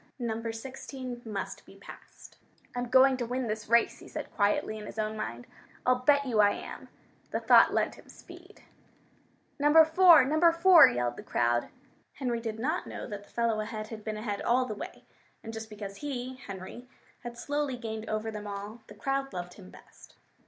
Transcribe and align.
Number 0.17 0.51
16 0.51 1.21
must 1.25 1.63
be 1.63 1.75
passed. 1.75 2.37
"I'm 2.75 2.89
going 2.89 3.17
to 3.17 3.25
win 3.27 3.45
this 3.45 3.69
race!" 3.69 3.99
he 3.99 4.07
said 4.07 4.33
quietly 4.35 4.79
in 4.79 4.87
his 4.87 4.97
own 4.97 5.15
mind. 5.15 5.45
"I'll 5.85 5.99
bet 5.99 6.25
you 6.25 6.39
I 6.39 6.53
am!" 6.55 6.89
The 7.29 7.39
thought 7.39 7.71
lent 7.71 7.93
him 7.99 8.09
speed. 8.09 8.63
"Number 9.59 9.85
4! 9.85 10.25
Number 10.25 10.51
4!" 10.51 10.87
yelled 10.87 11.17
the 11.17 11.21
crowd. 11.21 11.69
Henry 12.13 12.39
did 12.39 12.57
not 12.57 12.87
know 12.87 13.05
that 13.05 13.25
the 13.25 13.29
fellow 13.29 13.59
ahead 13.59 13.89
had 13.89 14.03
been 14.03 14.17
ahead 14.17 14.41
all 14.41 14.65
the 14.65 14.73
way, 14.73 15.03
and 15.43 15.53
just 15.53 15.69
because 15.69 15.97
he 15.97 16.37
Henry 16.47 16.87
had 17.19 17.37
slowly 17.37 17.77
gained 17.77 18.09
over 18.09 18.31
them 18.31 18.47
all, 18.47 18.81
the 18.87 18.95
crowd 18.95 19.31
loved 19.33 19.53
him 19.53 19.69
best. 19.69 20.15